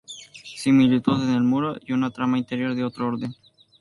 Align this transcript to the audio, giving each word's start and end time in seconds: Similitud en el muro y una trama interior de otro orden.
Similitud 0.57 1.21
en 1.21 1.35
el 1.35 1.43
muro 1.43 1.75
y 1.85 1.93
una 1.93 2.09
trama 2.09 2.39
interior 2.39 2.73
de 2.73 2.83
otro 2.83 3.05
orden. 3.05 3.35